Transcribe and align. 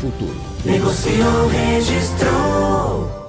futuro. 0.00 0.34
Negociou, 0.64 1.46
registrou. 1.48 3.20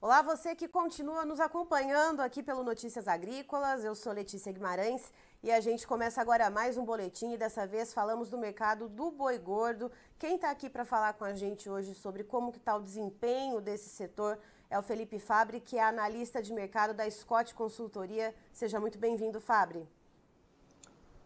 Olá, 0.00 0.22
você 0.22 0.56
que 0.56 0.66
continua 0.66 1.24
nos 1.24 1.38
acompanhando 1.38 2.18
aqui 2.18 2.42
pelo 2.42 2.64
Notícias 2.64 3.06
Agrícolas. 3.06 3.84
Eu 3.84 3.94
sou 3.94 4.12
Letícia 4.12 4.50
Guimarães 4.50 5.12
e 5.42 5.50
a 5.50 5.58
gente 5.58 5.86
começa 5.86 6.20
agora 6.20 6.50
mais 6.50 6.76
um 6.76 6.84
boletim 6.84 7.32
e 7.32 7.38
dessa 7.38 7.66
vez 7.66 7.94
falamos 7.94 8.28
do 8.28 8.36
mercado 8.36 8.88
do 8.88 9.10
boi 9.10 9.38
gordo. 9.38 9.90
Quem 10.18 10.34
está 10.34 10.50
aqui 10.50 10.68
para 10.68 10.84
falar 10.84 11.14
com 11.14 11.24
a 11.24 11.32
gente 11.32 11.68
hoje 11.68 11.94
sobre 11.94 12.22
como 12.22 12.50
está 12.50 12.76
o 12.76 12.82
desempenho 12.82 13.58
desse 13.60 13.88
setor 13.88 14.38
é 14.68 14.78
o 14.78 14.82
Felipe 14.82 15.18
Fabre, 15.18 15.58
que 15.58 15.78
é 15.78 15.82
analista 15.82 16.42
de 16.42 16.52
mercado 16.52 16.92
da 16.92 17.10
Scott 17.10 17.54
Consultoria. 17.54 18.34
Seja 18.52 18.78
muito 18.78 18.98
bem-vindo, 18.98 19.40
Fabre. 19.40 19.88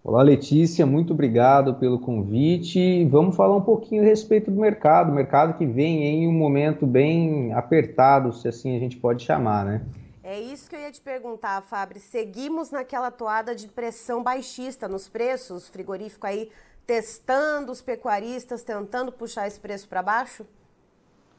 Olá, 0.02 0.22
Letícia, 0.22 0.86
muito 0.86 1.12
obrigado 1.12 1.74
pelo 1.74 1.98
convite. 1.98 3.04
Vamos 3.06 3.34
falar 3.34 3.56
um 3.56 3.62
pouquinho 3.62 4.02
a 4.02 4.04
respeito 4.04 4.50
do 4.50 4.60
mercado, 4.60 5.12
mercado 5.12 5.58
que 5.58 5.66
vem 5.66 6.04
em 6.04 6.28
um 6.28 6.32
momento 6.32 6.86
bem 6.86 7.52
apertado, 7.52 8.32
se 8.32 8.46
assim 8.46 8.76
a 8.76 8.78
gente 8.78 8.96
pode 8.96 9.24
chamar, 9.24 9.64
né? 9.64 9.84
É 10.34 10.40
isso 10.40 10.68
que 10.68 10.74
eu 10.74 10.80
ia 10.80 10.90
te 10.90 11.00
perguntar, 11.00 11.62
Fábio. 11.62 12.00
Seguimos 12.00 12.72
naquela 12.72 13.08
toada 13.08 13.54
de 13.54 13.68
pressão 13.68 14.20
baixista 14.20 14.88
nos 14.88 15.08
preços, 15.08 15.68
frigorífico 15.68 16.26
aí 16.26 16.50
testando 16.84 17.70
os 17.70 17.80
pecuaristas, 17.80 18.64
tentando 18.64 19.12
puxar 19.12 19.46
esse 19.46 19.60
preço 19.60 19.88
para 19.88 20.02
baixo? 20.02 20.44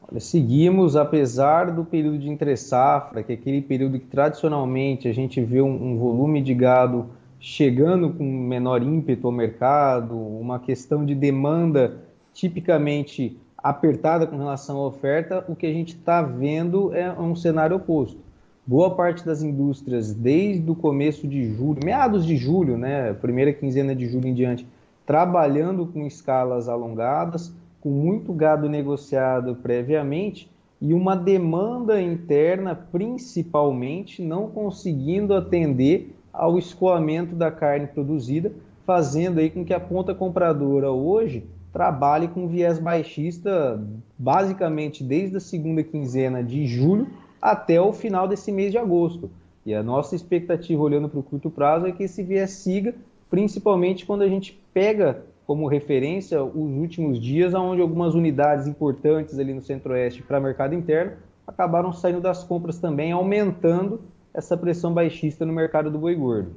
Olha, 0.02 0.22
seguimos, 0.22 0.96
apesar 0.96 1.72
do 1.72 1.84
período 1.84 2.20
de 2.20 2.30
entre-safra, 2.30 3.22
que 3.22 3.34
é 3.34 3.36
aquele 3.36 3.62
período 3.62 4.00
que 4.00 4.06
tradicionalmente 4.06 5.10
a 5.10 5.14
gente 5.14 5.42
vê 5.42 5.62
um, 5.62 5.92
um 5.92 5.98
volume 5.98 6.42
de 6.42 6.54
gado 6.54 7.10
chegando 7.38 8.14
com 8.14 8.24
menor 8.24 8.82
ímpeto 8.82 9.28
ao 9.28 9.34
mercado, 9.34 10.18
uma 10.18 10.58
questão 10.58 11.06
de 11.06 11.14
demanda 11.14 12.02
tipicamente 12.34 13.38
apertada 13.58 14.26
com 14.26 14.38
relação 14.38 14.78
à 14.78 14.88
oferta, 14.88 15.44
o 15.50 15.56
que 15.56 15.66
a 15.66 15.74
gente 15.74 15.98
está 15.98 16.22
vendo 16.22 16.96
é 16.96 17.12
um 17.12 17.36
cenário 17.36 17.76
oposto. 17.76 18.24
Boa 18.68 18.96
parte 18.96 19.24
das 19.24 19.44
indústrias, 19.44 20.12
desde 20.12 20.72
o 20.72 20.74
começo 20.74 21.28
de 21.28 21.54
julho, 21.54 21.86
meados 21.86 22.26
de 22.26 22.36
julho, 22.36 22.76
né, 22.80 23.14
primeira 23.14 23.54
quinzena 23.54 23.96
de 23.96 24.08
julho 24.08 24.28
em 24.28 24.34
diante, 24.34 24.66
trabalhando 25.06 25.86
com 25.86 26.04
escalas 26.08 26.68
alongadas, 26.68 27.54
com 27.80 27.92
muito 27.92 28.34
gado 28.34 28.68
negociado 28.68 29.56
previamente 29.58 30.50
e 30.82 30.96
uma 30.96 31.16
demanda 31.16 32.02
interna, 32.02 32.74
principalmente, 32.74 34.24
não 34.24 34.48
conseguindo 34.48 35.36
atender 35.36 36.16
ao 36.34 36.58
escoamento 36.58 37.36
da 37.36 37.52
carne 37.52 37.86
produzida, 37.86 38.52
fazendo 38.84 39.40
aí 39.40 39.52
com 39.52 39.64
que 39.64 39.76
a 39.76 39.80
ponta 39.80 40.16
compradora 40.16 40.90
hoje 40.90 41.46
trabalhe 41.72 42.28
com 42.30 42.48
viés 42.48 42.80
baixista 42.80 43.80
basicamente 44.18 45.04
desde 45.04 45.38
a 45.38 45.40
segunda 45.40 45.84
quinzena 45.84 46.44
de 46.44 46.66
julho 46.66 47.06
até 47.46 47.80
o 47.80 47.94
final 47.94 48.28
desse 48.28 48.52
mês 48.52 48.72
de 48.72 48.78
agosto. 48.80 49.30
E 49.64 49.76
a 49.76 49.84
nossa 49.84 50.16
expectativa, 50.16 50.82
olhando 50.82 51.08
para 51.08 51.20
o 51.20 51.24
curto 51.24 51.48
prazo, 51.52 51.86
é 51.86 51.92
que 51.92 52.04
esse 52.04 52.24
viés 52.24 52.50
siga, 52.50 52.96
principalmente 53.30 54.04
quando 54.04 54.24
a 54.24 54.28
gente 54.28 54.60
pega 54.74 55.24
como 55.46 55.68
referência 55.68 56.44
os 56.44 56.56
últimos 56.56 57.20
dias, 57.20 57.54
onde 57.54 57.84
algumas 57.84 58.16
unidades 58.16 58.66
importantes 58.66 59.38
ali 59.38 59.54
no 59.54 59.62
Centro-Oeste 59.62 60.24
para 60.24 60.40
mercado 60.40 60.74
interno 60.74 61.18
acabaram 61.46 61.94
saindo 61.94 62.20
das 62.20 62.44
compras 62.44 62.80
também, 62.80 63.12
aumentando 63.12 64.02
essa 64.34 64.58
pressão 64.58 64.92
baixista 64.92 65.46
no 65.46 65.54
mercado 65.54 65.92
do 65.92 66.00
boi 66.00 66.16
gordo. 66.16 66.56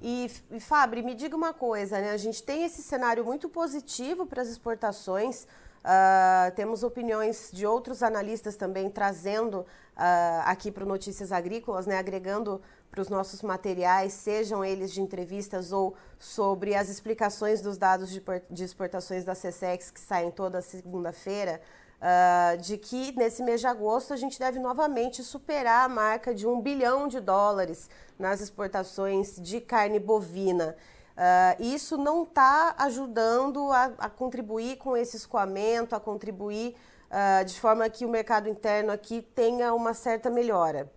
E, 0.00 0.30
e 0.52 0.60
Fabri, 0.60 1.02
me 1.02 1.16
diga 1.16 1.34
uma 1.34 1.52
coisa, 1.52 2.00
né? 2.00 2.10
A 2.10 2.16
gente 2.16 2.44
tem 2.44 2.64
esse 2.64 2.80
cenário 2.80 3.24
muito 3.24 3.48
positivo 3.48 4.24
para 4.24 4.40
as 4.40 4.48
exportações. 4.48 5.48
Uh, 5.86 6.50
temos 6.56 6.82
opiniões 6.82 7.48
de 7.52 7.64
outros 7.64 8.02
analistas 8.02 8.56
também 8.56 8.90
trazendo 8.90 9.60
uh, 9.60 10.42
aqui 10.44 10.72
para 10.72 10.82
o 10.82 10.86
Notícias 10.86 11.30
Agrícolas, 11.30 11.86
né? 11.86 11.96
agregando 11.96 12.60
para 12.90 13.00
os 13.00 13.08
nossos 13.08 13.40
materiais, 13.40 14.12
sejam 14.12 14.64
eles 14.64 14.90
de 14.90 15.00
entrevistas 15.00 15.70
ou 15.70 15.94
sobre 16.18 16.74
as 16.74 16.88
explicações 16.88 17.60
dos 17.60 17.78
dados 17.78 18.10
de, 18.10 18.20
de 18.50 18.64
exportações 18.64 19.24
da 19.24 19.32
CSEX 19.32 19.92
que 19.92 20.00
saem 20.00 20.32
toda 20.32 20.60
segunda-feira 20.60 21.60
uh, 21.96 22.56
de 22.58 22.76
que 22.78 23.16
nesse 23.16 23.42
mês 23.42 23.60
de 23.60 23.68
agosto 23.68 24.12
a 24.12 24.16
gente 24.16 24.40
deve 24.40 24.58
novamente 24.58 25.22
superar 25.22 25.84
a 25.84 25.88
marca 25.88 26.34
de 26.34 26.48
um 26.48 26.60
bilhão 26.60 27.06
de 27.06 27.20
dólares 27.20 27.88
nas 28.18 28.40
exportações 28.40 29.36
de 29.40 29.60
carne 29.60 30.00
bovina. 30.00 30.76
Uh, 31.16 31.62
isso 31.62 31.96
não 31.96 32.24
está 32.24 32.74
ajudando 32.78 33.72
a, 33.72 33.84
a, 33.98 34.10
contribuir 34.10 34.76
com 34.76 34.94
esse 34.94 35.16
escoamento, 35.16 35.94
a 35.94 36.00
contribuir 36.00 36.74
uh, 37.10 37.42
de 37.42 37.58
forma 37.58 37.88
que 37.88 38.04
o 38.04 38.08
mercado 38.08 38.50
interno 38.50 38.92
aqui 38.92 39.22
tenha 39.34 39.72
uma 39.72 39.94
certa 39.94 40.28
melhora. 40.28 40.92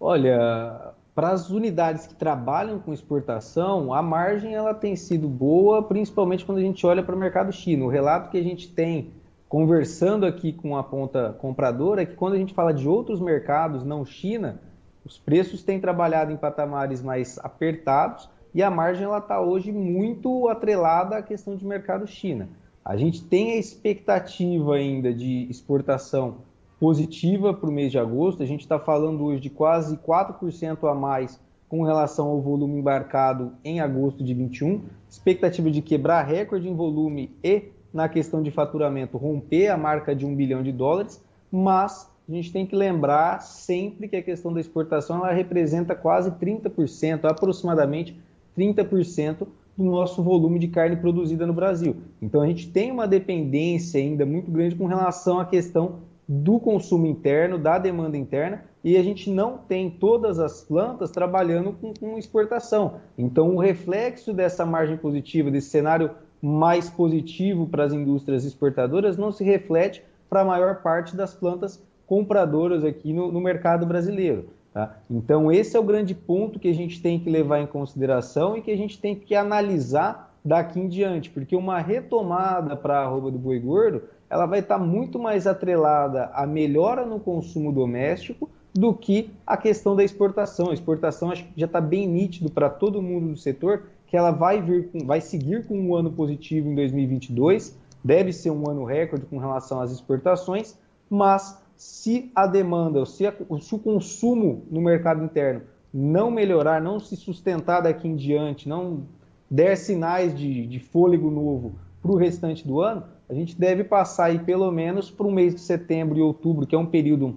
Olha, 0.00 0.94
para 1.14 1.28
as 1.28 1.50
unidades 1.50 2.06
que 2.06 2.14
trabalham 2.14 2.78
com 2.78 2.90
exportação, 2.90 3.92
a 3.92 4.00
margem 4.00 4.54
ela 4.54 4.72
tem 4.72 4.96
sido 4.96 5.28
boa, 5.28 5.82
principalmente 5.82 6.46
quando 6.46 6.58
a 6.58 6.62
gente 6.62 6.86
olha 6.86 7.02
para 7.02 7.14
o 7.14 7.18
mercado 7.18 7.52
chino. 7.52 7.84
O 7.84 7.88
relato 7.90 8.30
que 8.30 8.38
a 8.38 8.42
gente 8.42 8.72
tem 8.72 9.12
conversando 9.46 10.24
aqui 10.24 10.54
com 10.54 10.74
a 10.74 10.82
ponta 10.82 11.36
compradora 11.38 12.00
é 12.00 12.06
que 12.06 12.14
quando 12.14 12.32
a 12.32 12.38
gente 12.38 12.54
fala 12.54 12.72
de 12.72 12.88
outros 12.88 13.20
mercados, 13.20 13.84
não 13.84 14.06
China, 14.06 14.58
os 15.04 15.18
preços 15.18 15.62
têm 15.62 15.78
trabalhado 15.78 16.32
em 16.32 16.36
patamares 16.38 17.02
mais 17.02 17.38
apertados 17.40 18.30
e 18.54 18.62
a 18.62 18.70
margem 18.70 19.04
ela 19.04 19.18
está 19.18 19.40
hoje 19.40 19.72
muito 19.72 20.48
atrelada 20.48 21.16
à 21.16 21.22
questão 21.22 21.56
de 21.56 21.64
mercado 21.64 22.06
China. 22.06 22.48
A 22.84 22.96
gente 22.96 23.22
tem 23.24 23.52
a 23.52 23.56
expectativa 23.56 24.74
ainda 24.74 25.12
de 25.12 25.46
exportação 25.48 26.38
positiva 26.78 27.54
para 27.54 27.68
o 27.68 27.72
mês 27.72 27.92
de 27.92 27.98
agosto. 27.98 28.42
A 28.42 28.46
gente 28.46 28.62
está 28.62 28.78
falando 28.78 29.24
hoje 29.24 29.40
de 29.40 29.50
quase 29.50 29.96
4% 29.96 30.90
a 30.90 30.94
mais 30.94 31.40
com 31.68 31.84
relação 31.84 32.26
ao 32.26 32.40
volume 32.40 32.80
embarcado 32.80 33.52
em 33.64 33.80
agosto 33.80 34.22
de 34.24 34.34
21. 34.34 34.82
Expectativa 35.08 35.70
de 35.70 35.80
quebrar 35.80 36.22
recorde 36.22 36.68
em 36.68 36.74
volume 36.74 37.30
e 37.42 37.70
na 37.94 38.08
questão 38.08 38.42
de 38.42 38.50
faturamento 38.50 39.16
romper 39.16 39.68
a 39.68 39.76
marca 39.76 40.14
de 40.14 40.26
um 40.26 40.34
bilhão 40.34 40.62
de 40.62 40.72
dólares, 40.72 41.22
mas 41.50 42.10
a 42.28 42.32
gente 42.32 42.52
tem 42.52 42.66
que 42.66 42.74
lembrar 42.74 43.40
sempre 43.42 44.08
que 44.08 44.16
a 44.16 44.22
questão 44.22 44.52
da 44.52 44.60
exportação 44.60 45.18
ela 45.18 45.32
representa 45.32 45.94
quase 45.94 46.30
30%, 46.30 47.24
aproximadamente 47.24 48.18
30% 48.56 49.46
do 49.76 49.84
nosso 49.84 50.22
volume 50.22 50.58
de 50.58 50.68
carne 50.68 50.96
produzida 50.96 51.46
no 51.46 51.52
Brasil. 51.52 51.96
Então 52.20 52.42
a 52.42 52.46
gente 52.46 52.70
tem 52.70 52.90
uma 52.90 53.08
dependência 53.08 54.00
ainda 54.00 54.26
muito 54.26 54.50
grande 54.50 54.74
com 54.74 54.86
relação 54.86 55.40
à 55.40 55.44
questão 55.44 56.00
do 56.28 56.60
consumo 56.60 57.06
interno, 57.06 57.58
da 57.58 57.78
demanda 57.78 58.16
interna, 58.16 58.64
e 58.84 58.96
a 58.96 59.02
gente 59.02 59.30
não 59.30 59.58
tem 59.58 59.90
todas 59.90 60.38
as 60.38 60.62
plantas 60.62 61.10
trabalhando 61.10 61.72
com, 61.72 61.92
com 61.94 62.18
exportação. 62.18 62.94
Então 63.16 63.54
o 63.54 63.58
reflexo 63.58 64.32
dessa 64.32 64.64
margem 64.64 64.96
positiva, 64.96 65.50
desse 65.50 65.70
cenário 65.70 66.10
mais 66.40 66.90
positivo 66.90 67.66
para 67.66 67.84
as 67.84 67.92
indústrias 67.92 68.44
exportadoras 68.44 69.16
não 69.16 69.30
se 69.30 69.44
reflete 69.44 70.02
para 70.28 70.40
a 70.40 70.44
maior 70.44 70.82
parte 70.82 71.14
das 71.14 71.34
plantas 71.34 71.82
compradoras 72.06 72.84
aqui 72.84 73.12
no, 73.12 73.30
no 73.30 73.40
mercado 73.40 73.86
brasileiro. 73.86 74.48
Tá? 74.72 74.96
Então, 75.10 75.52
esse 75.52 75.76
é 75.76 75.80
o 75.80 75.84
grande 75.84 76.14
ponto 76.14 76.58
que 76.58 76.68
a 76.68 76.74
gente 76.74 77.02
tem 77.02 77.20
que 77.20 77.28
levar 77.28 77.60
em 77.60 77.66
consideração 77.66 78.56
e 78.56 78.62
que 78.62 78.70
a 78.70 78.76
gente 78.76 78.98
tem 78.98 79.14
que 79.14 79.34
analisar 79.34 80.34
daqui 80.44 80.80
em 80.80 80.88
diante, 80.88 81.30
porque 81.30 81.54
uma 81.54 81.78
retomada 81.78 82.76
para 82.76 82.98
a 82.98 83.04
arroba 83.04 83.30
do 83.30 83.38
boi 83.38 83.60
gordo, 83.60 84.02
ela 84.28 84.46
vai 84.46 84.60
estar 84.60 84.78
tá 84.78 84.84
muito 84.84 85.18
mais 85.18 85.46
atrelada 85.46 86.30
à 86.34 86.46
melhora 86.46 87.06
no 87.06 87.20
consumo 87.20 87.70
doméstico 87.70 88.48
do 88.74 88.94
que 88.94 89.30
a 89.46 89.56
questão 89.56 89.94
da 89.94 90.02
exportação. 90.02 90.70
A 90.70 90.74
exportação 90.74 91.30
acho 91.30 91.44
que 91.44 91.60
já 91.60 91.66
está 91.66 91.80
bem 91.80 92.08
nítido 92.08 92.50
para 92.50 92.68
todo 92.68 93.02
mundo 93.02 93.32
do 93.32 93.36
setor 93.36 93.84
que 94.06 94.16
ela 94.16 94.30
vai 94.30 94.60
vir, 94.60 94.90
vai 95.04 95.20
seguir 95.20 95.66
com 95.66 95.78
um 95.78 95.94
ano 95.94 96.10
positivo 96.10 96.68
em 96.68 96.74
2022. 96.74 97.78
deve 98.02 98.32
ser 98.32 98.50
um 98.50 98.68
ano 98.68 98.84
recorde 98.84 99.26
com 99.26 99.38
relação 99.38 99.80
às 99.80 99.92
exportações, 99.92 100.76
mas 101.08 101.61
se 101.76 102.30
a 102.34 102.46
demanda, 102.46 103.04
se, 103.06 103.26
a, 103.26 103.34
se 103.60 103.74
o 103.74 103.78
consumo 103.78 104.64
no 104.70 104.80
mercado 104.80 105.24
interno 105.24 105.62
não 105.92 106.30
melhorar, 106.30 106.80
não 106.80 106.98
se 106.98 107.16
sustentar 107.16 107.82
daqui 107.82 108.08
em 108.08 108.16
diante, 108.16 108.68
não 108.68 109.04
der 109.50 109.76
sinais 109.76 110.34
de, 110.36 110.66
de 110.66 110.80
fôlego 110.80 111.30
novo 111.30 111.74
para 112.00 112.10
o 112.10 112.16
restante 112.16 112.66
do 112.66 112.80
ano, 112.80 113.04
a 113.28 113.34
gente 113.34 113.58
deve 113.58 113.84
passar 113.84 114.26
aí 114.26 114.38
pelo 114.38 114.70
menos 114.70 115.10
para 115.10 115.26
o 115.26 115.32
mês 115.32 115.54
de 115.54 115.60
setembro 115.60 116.18
e 116.18 116.22
outubro, 116.22 116.66
que 116.66 116.74
é 116.74 116.78
um 116.78 116.86
período 116.86 117.36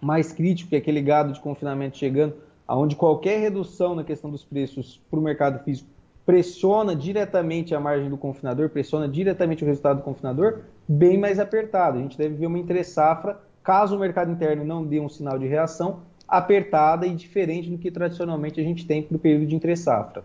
mais 0.00 0.32
crítico, 0.32 0.70
que 0.70 0.76
é 0.76 0.78
aquele 0.78 1.00
gado 1.00 1.32
de 1.32 1.40
confinamento 1.40 1.96
chegando, 1.96 2.34
aonde 2.66 2.94
qualquer 2.94 3.40
redução 3.40 3.94
na 3.94 4.04
questão 4.04 4.30
dos 4.30 4.44
preços 4.44 5.00
para 5.10 5.18
o 5.18 5.22
mercado 5.22 5.62
físico 5.64 5.88
pressiona 6.28 6.94
diretamente 6.94 7.74
a 7.74 7.80
margem 7.80 8.10
do 8.10 8.18
confinador, 8.18 8.68
pressiona 8.68 9.08
diretamente 9.08 9.64
o 9.64 9.66
resultado 9.66 9.96
do 9.96 10.02
confinador, 10.02 10.58
bem 10.86 11.16
mais 11.16 11.38
apertado. 11.38 11.96
A 11.96 12.02
gente 12.02 12.18
deve 12.18 12.34
ver 12.34 12.44
uma 12.44 12.58
entre-safra, 12.58 13.40
caso 13.68 13.96
o 13.96 13.98
mercado 13.98 14.32
interno 14.32 14.64
não 14.64 14.82
dê 14.82 14.98
um 14.98 15.10
sinal 15.10 15.38
de 15.38 15.46
reação, 15.46 16.00
apertada 16.26 17.06
e 17.06 17.14
diferente 17.14 17.68
do 17.68 17.76
que 17.76 17.90
tradicionalmente 17.90 18.58
a 18.58 18.64
gente 18.64 18.86
tem 18.86 19.02
para 19.02 19.14
o 19.14 19.18
período 19.18 19.44
de 19.44 19.54
entre-safra. 19.54 20.24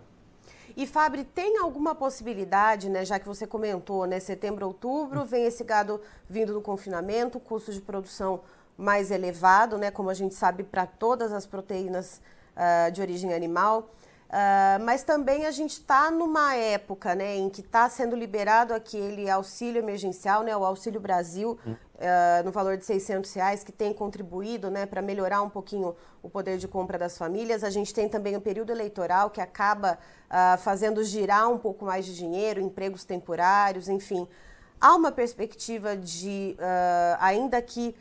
E 0.74 0.86
Fabri, 0.86 1.24
tem 1.24 1.58
alguma 1.58 1.94
possibilidade, 1.94 2.88
né, 2.88 3.04
já 3.04 3.18
que 3.18 3.26
você 3.26 3.46
comentou, 3.46 4.06
né, 4.06 4.18
setembro, 4.18 4.66
outubro, 4.66 5.26
vem 5.26 5.44
esse 5.44 5.62
gado 5.62 6.00
vindo 6.26 6.54
do 6.54 6.62
confinamento, 6.62 7.38
custo 7.38 7.70
de 7.70 7.82
produção 7.82 8.40
mais 8.78 9.10
elevado, 9.10 9.76
né, 9.76 9.90
como 9.90 10.08
a 10.08 10.14
gente 10.14 10.34
sabe 10.34 10.62
para 10.62 10.86
todas 10.86 11.30
as 11.30 11.44
proteínas 11.44 12.22
uh, 12.56 12.90
de 12.92 13.02
origem 13.02 13.34
animal. 13.34 13.90
Uh, 14.30 14.82
mas 14.82 15.04
também 15.04 15.46
a 15.46 15.50
gente 15.50 15.72
está 15.72 16.10
numa 16.10 16.56
época 16.56 17.14
né, 17.14 17.36
em 17.36 17.48
que 17.48 17.60
está 17.60 17.88
sendo 17.88 18.16
liberado 18.16 18.74
aquele 18.74 19.30
auxílio 19.30 19.80
emergencial, 19.80 20.42
né, 20.42 20.56
o 20.56 20.64
Auxílio 20.64 20.98
Brasil, 20.98 21.56
uh, 21.94 22.44
no 22.44 22.50
valor 22.50 22.76
de 22.76 22.84
600 22.84 23.32
reais, 23.34 23.64
que 23.64 23.72
tem 23.72 23.92
contribuído 23.92 24.70
né, 24.70 24.86
para 24.86 25.02
melhorar 25.02 25.42
um 25.42 25.50
pouquinho 25.50 25.94
o 26.22 26.28
poder 26.28 26.58
de 26.58 26.68
compra 26.68 26.98
das 26.98 27.16
famílias. 27.16 27.64
A 27.64 27.70
gente 27.70 27.92
tem 27.92 28.08
também 28.08 28.36
o 28.36 28.40
período 28.40 28.70
eleitoral, 28.70 29.30
que 29.30 29.40
acaba 29.40 29.98
uh, 30.28 30.58
fazendo 30.58 31.02
girar 31.02 31.48
um 31.48 31.58
pouco 31.58 31.84
mais 31.84 32.04
de 32.04 32.14
dinheiro, 32.14 32.60
empregos 32.60 33.04
temporários, 33.04 33.88
enfim. 33.88 34.26
Há 34.80 34.94
uma 34.94 35.12
perspectiva 35.12 35.96
de, 35.96 36.56
ainda 37.18 37.62
que 37.62 37.96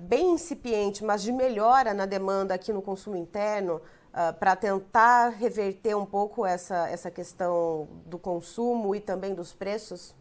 bem 0.00 0.32
incipiente, 0.32 1.04
mas 1.04 1.22
de 1.22 1.30
melhora 1.30 1.94
na 1.94 2.04
demanda 2.04 2.52
aqui 2.52 2.72
no 2.72 2.82
consumo 2.82 3.16
interno, 3.16 3.80
uh, 4.10 4.32
para 4.34 4.56
tentar 4.56 5.30
reverter 5.30 5.96
um 5.96 6.06
pouco 6.06 6.44
essa, 6.44 6.88
essa 6.88 7.10
questão 7.10 7.88
do 8.06 8.18
consumo 8.18 8.94
e 8.94 9.00
também 9.00 9.34
dos 9.34 9.52
preços? 9.52 10.14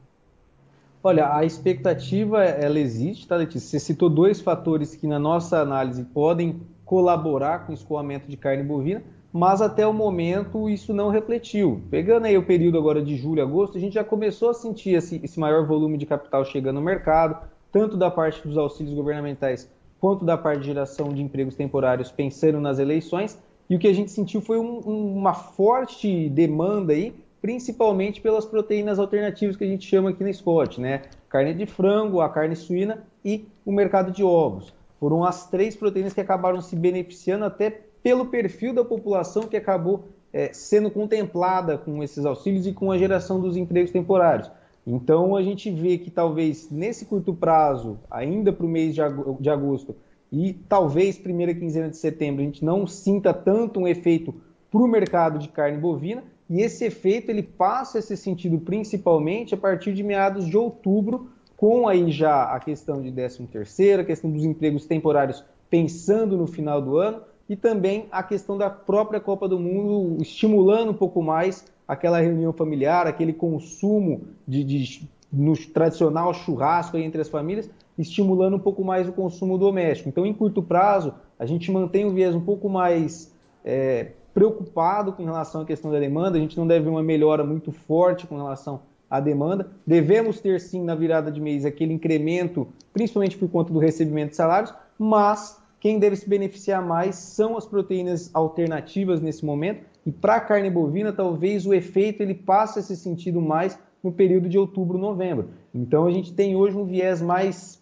Olha, 1.02 1.34
a 1.34 1.46
expectativa 1.46 2.44
ela 2.44 2.78
existe, 2.78 3.26
tá, 3.26 3.38
Letícia? 3.38 3.70
Você 3.70 3.80
citou 3.80 4.10
dois 4.10 4.42
fatores 4.42 4.96
que 4.96 5.08
na 5.08 5.18
nossa 5.18 5.60
análise 5.60 6.04
podem 6.04 6.60
colaborar 6.84 7.66
com 7.66 7.72
o 7.72 7.76
escoamento 7.76 8.30
de 8.30 8.36
carne 8.36 8.64
bovina, 8.64 9.02
mas 9.32 9.62
até 9.62 9.88
o 9.88 9.94
momento 9.94 10.70
isso 10.70 10.94
não 10.94 11.10
refletiu. 11.10 11.82
Pegando 11.90 12.26
aí 12.26 12.38
o 12.38 12.46
período 12.46 12.78
agora 12.78 13.02
de 13.02 13.16
julho, 13.16 13.42
agosto, 13.42 13.78
a 13.78 13.82
gente 13.82 13.94
já 13.94 14.04
começou 14.04 14.50
a 14.50 14.54
sentir 14.54 14.96
esse, 14.96 15.22
esse 15.24 15.40
maior 15.40 15.66
volume 15.66 15.98
de 15.98 16.06
capital 16.06 16.44
chegando 16.44 16.76
no 16.76 16.82
mercado, 16.82 17.48
tanto 17.72 17.96
da 17.96 18.12
parte 18.12 18.46
dos 18.46 18.58
auxílios 18.58 18.94
governamentais 18.94 19.72
quanto 20.02 20.26
da 20.26 20.38
parte 20.38 20.62
de 20.62 20.68
geração 20.68 21.14
de 21.14 21.22
empregos 21.22 21.56
temporários 21.56 22.12
pensando 22.12 22.60
nas 22.60 22.80
eleições, 22.80 23.38
e 23.70 23.76
o 23.76 23.80
que 23.80 23.88
a 23.88 23.94
gente 23.94 24.12
sentiu 24.12 24.42
foi 24.42 24.58
um, 24.58 24.80
uma 24.80 25.34
forte 25.34 26.28
demanda 26.30 26.94
aí, 26.94 27.14
principalmente 27.42 28.22
pelas 28.22 28.46
proteínas 28.46 29.00
alternativas 29.00 29.56
que 29.56 29.64
a 29.64 29.68
gente 29.68 29.88
chama 29.88 30.10
aqui 30.10 30.24
na 30.24 30.34
Scott, 30.34 30.80
né? 30.80 31.04
Carne 31.30 31.54
de 31.54 31.66
frango, 31.66 32.22
a 32.22 32.30
carne 32.30 32.56
suína 32.56 33.04
e 33.24 33.48
o 33.66 33.72
mercado 33.72 34.12
de 34.12 34.24
ovos. 34.24 34.74
Foram 35.00 35.24
as 35.24 35.50
três 35.50 35.76
proteínas 35.76 36.14
que 36.14 36.22
acabaram 36.22 36.62
se 36.62 36.76
beneficiando 36.76 37.46
até 37.46 37.82
pelo 38.04 38.26
perfil 38.26 38.74
da 38.74 38.84
população 38.84 39.44
que 39.44 39.56
acabou 39.56 40.06
é, 40.32 40.52
sendo 40.54 40.92
contemplada 40.92 41.78
com 41.78 42.04
esses 42.04 42.26
auxílios 42.26 42.68
e 42.68 42.74
com 42.74 42.92
a 42.92 42.98
geração 42.98 43.40
dos 43.40 43.58
empregos 43.58 43.92
temporários. 43.92 44.52
Então 44.86 45.36
a 45.36 45.44
gente 45.44 45.70
vê 45.70 45.98
que 45.98 46.10
talvez 46.10 46.70
nesse 46.70 47.06
curto 47.06 47.34
prazo, 47.34 48.00
ainda 48.10 48.52
para 48.52 48.66
o 48.66 48.70
mês 48.70 48.96
de 48.96 49.50
agosto, 49.50 49.96
e 50.32 50.54
talvez 50.68 51.18
primeira 51.18 51.54
quinzena 51.54 51.90
de 51.90 51.98
setembro 51.98 52.42
a 52.42 52.46
gente 52.46 52.64
não 52.64 52.86
sinta 52.86 53.34
tanto 53.34 53.80
um 53.80 53.88
efeito 53.88 54.34
para 54.72 54.82
o 54.82 54.88
mercado 54.88 55.40
de 55.40 55.48
carne 55.50 55.78
bovina, 55.78 56.24
e 56.50 56.62
esse 56.62 56.84
efeito 56.86 57.30
ele 57.30 57.44
passa 57.44 58.02
ser 58.02 58.18
sentido 58.18 58.58
principalmente 58.60 59.54
a 59.54 59.58
partir 59.58 59.94
de 59.94 60.04
meados 60.04 60.48
de 60.48 60.58
outubro, 60.58 61.30
com 61.56 61.88
aí 61.88 62.10
já 62.10 62.44
a 62.44 62.60
questão 62.60 63.02
de 63.02 63.12
13 63.12 63.46
terceiro, 63.48 64.02
a 64.02 64.06
questão 64.06 64.32
dos 64.32 64.44
empregos 64.44 64.86
temporários 64.86 65.44
pensando 65.70 66.36
no 66.36 66.48
final 66.48 66.82
do 66.82 66.98
ano, 66.98 67.22
e 67.48 67.56
também 67.56 68.08
a 68.12 68.24
questão 68.24 68.58
da 68.58 68.70
própria 68.70 69.20
Copa 69.20 69.48
do 69.48 69.60
Mundo 69.60 70.22
estimulando 70.22 70.92
um 70.92 70.94
pouco 70.94 71.22
mais 71.22 71.66
aquela 71.88 72.20
reunião 72.20 72.54
familiar, 72.54 73.08
aquele 73.08 73.34
consumo 73.34 74.22
de, 74.48 74.64
de 74.64 75.10
no 75.32 75.54
tradicional 75.54 76.34
churrasco 76.34 76.98
entre 76.98 77.22
as 77.22 77.28
famílias, 77.28 77.70
estimulando 77.98 78.56
um 78.56 78.60
pouco 78.60 78.84
mais 78.84 79.08
o 79.08 79.12
consumo 79.12 79.58
doméstico. 79.58 80.10
Então, 80.10 80.26
em 80.26 80.34
curto 80.34 80.62
prazo, 80.62 81.14
a 81.38 81.46
gente 81.46 81.72
mantém 81.72 82.06
o 82.06 82.12
viés 82.12 82.34
um 82.34 82.42
pouco 82.42 82.70
mais 82.70 83.34
é, 83.64 84.12
preocupado 84.34 85.14
com 85.14 85.24
relação 85.24 85.62
à 85.62 85.66
questão 85.66 85.92
da 85.92 86.00
demanda, 86.00 86.38
a 86.38 86.42
gente 86.42 86.58
não 86.58 86.68
deve 86.68 86.86
ver 86.86 86.90
uma 86.90 87.04
melhora 87.04 87.44
muito 87.44 87.72
forte 87.72 88.28
com 88.28 88.36
relação 88.38 88.82
à 89.10 89.20
demanda. 89.20 89.70
Devemos 89.86 90.40
ter, 90.40 90.60
sim, 90.60 90.84
na 90.84 90.96
virada 90.96 91.32
de 91.32 91.42
mês, 91.42 91.66
aquele 91.66 91.94
incremento, 91.94 92.68
principalmente 92.94 93.38
por 93.38 93.50
conta 93.50 93.74
do 93.74 93.80
recebimento 93.80 94.32
de 94.32 94.36
salários, 94.36 94.74
mas 94.98 95.60
quem 95.80 95.98
deve 95.98 96.16
se 96.16 96.28
beneficiar 96.28 96.86
mais 96.86 97.16
são 97.16 97.58
as 97.58 97.66
proteínas 97.66 98.30
alternativas 98.34 99.22
nesse 99.22 99.46
momento, 99.46 99.84
e 100.06 100.12
para 100.12 100.36
a 100.36 100.42
carne 100.42 100.70
bovina, 100.70 101.14
talvez 101.14 101.66
o 101.66 101.74
efeito 101.74 102.22
ele 102.22 102.34
passe 102.34 102.80
a 102.80 102.82
sentido 102.82 103.42
mais 103.42 103.78
no 104.04 104.12
período 104.12 104.48
de 104.48 104.58
outubro, 104.58 104.98
novembro. 104.98 105.50
Então 105.74 106.06
a 106.06 106.12
gente 106.12 106.34
tem 106.34 106.56
hoje 106.56 106.76
um 106.76 106.86
viés 106.86 107.22
mais 107.22 107.82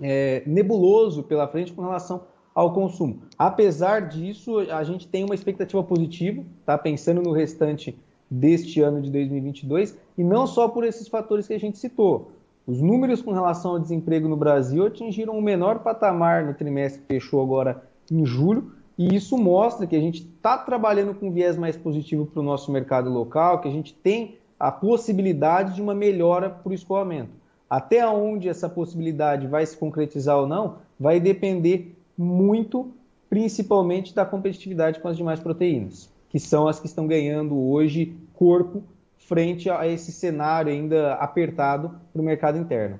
é, 0.00 0.42
nebuloso 0.46 1.22
pela 1.22 1.48
frente 1.48 1.72
com 1.72 1.82
relação 1.82 2.22
ao 2.54 2.72
consumo. 2.72 3.22
Apesar 3.38 4.08
disso, 4.08 4.58
a 4.58 4.84
gente 4.84 5.06
tem 5.06 5.24
uma 5.24 5.34
expectativa 5.34 5.82
positiva, 5.82 6.42
tá? 6.64 6.76
pensando 6.76 7.22
no 7.22 7.32
restante 7.32 7.96
deste 8.30 8.80
ano 8.80 9.00
de 9.00 9.10
2022, 9.10 9.98
e 10.16 10.24
não 10.24 10.46
só 10.46 10.68
por 10.68 10.84
esses 10.84 11.08
fatores 11.08 11.46
que 11.46 11.54
a 11.54 11.60
gente 11.60 11.78
citou. 11.78 12.32
Os 12.66 12.80
números 12.80 13.20
com 13.20 13.32
relação 13.32 13.72
ao 13.72 13.78
desemprego 13.78 14.28
no 14.28 14.36
Brasil 14.36 14.86
atingiram 14.86 15.36
o 15.36 15.42
menor 15.42 15.80
patamar 15.80 16.44
no 16.44 16.54
trimestre 16.54 17.02
que 17.02 17.14
fechou 17.14 17.42
agora 17.42 17.82
em 18.10 18.24
julho, 18.24 18.72
e 18.96 19.14
isso 19.14 19.36
mostra 19.36 19.86
que 19.86 19.96
a 19.96 20.00
gente 20.00 20.22
está 20.22 20.56
trabalhando 20.56 21.14
com 21.14 21.32
viés 21.32 21.56
mais 21.56 21.76
positivo 21.76 22.26
para 22.26 22.40
o 22.40 22.42
nosso 22.42 22.70
mercado 22.70 23.10
local, 23.10 23.60
que 23.60 23.68
a 23.68 23.72
gente 23.72 23.94
tem 23.94 24.36
a 24.60 24.70
possibilidade 24.70 25.74
de 25.74 25.82
uma 25.82 25.94
melhora 25.94 26.48
para 26.48 26.70
o 26.70 26.74
escoamento. 26.74 27.30
Até 27.68 28.06
onde 28.06 28.48
essa 28.48 28.68
possibilidade 28.68 29.46
vai 29.46 29.64
se 29.66 29.76
concretizar 29.76 30.38
ou 30.38 30.46
não, 30.46 30.76
vai 31.00 31.18
depender 31.18 31.96
muito, 32.22 32.92
principalmente 33.28 34.14
da 34.14 34.24
competitividade 34.24 35.00
com 35.00 35.08
as 35.08 35.16
demais 35.16 35.40
proteínas, 35.40 36.10
que 36.28 36.38
são 36.38 36.68
as 36.68 36.78
que 36.78 36.86
estão 36.86 37.06
ganhando 37.06 37.58
hoje 37.58 38.16
corpo 38.34 38.84
frente 39.18 39.70
a 39.70 39.86
esse 39.86 40.12
cenário 40.12 40.70
ainda 40.72 41.14
apertado 41.14 42.00
para 42.12 42.20
o 42.20 42.24
mercado 42.24 42.58
interno. 42.58 42.98